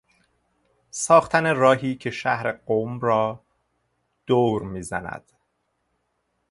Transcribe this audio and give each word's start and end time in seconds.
ساختن 0.89 1.55
راهی 1.55 1.95
که 1.95 2.11
شهر 2.11 2.51
قم 2.51 2.99
را 2.99 3.43
دور 4.25 4.63
میزند 4.63 5.31